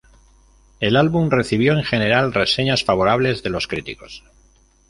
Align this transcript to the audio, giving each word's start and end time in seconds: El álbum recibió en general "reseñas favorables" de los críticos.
El 0.79 0.95
álbum 0.95 1.29
recibió 1.29 1.73
en 1.73 1.83
general 1.83 2.33
"reseñas 2.33 2.83
favorables" 2.83 3.43
de 3.43 3.51
los 3.51 3.67
críticos. 3.67 4.23